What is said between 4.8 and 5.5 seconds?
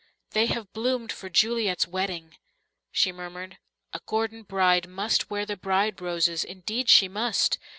must wear